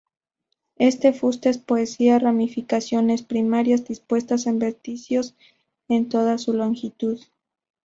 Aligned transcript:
Este 0.79 1.13
fuste 1.13 1.53
poseía 1.59 2.17
ramificaciones 2.17 3.21
primarias 3.21 3.85
dispuestas 3.87 4.47
en 4.47 4.57
verticilos 4.57 5.35
en 5.89 6.09
toda 6.09 6.39
su 6.39 6.53
longitud. 6.53 7.21